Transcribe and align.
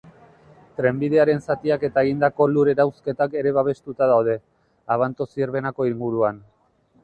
Trenbidearen 0.77 1.43
zatiak 1.47 1.85
eta 1.89 2.03
egindako 2.07 2.49
lur-erauzketak 2.55 3.37
ere 3.43 3.53
babestuta 3.61 4.11
daude, 4.15 4.39
Abanto-Zierbenako 4.97 5.91
inguruan. 5.95 6.45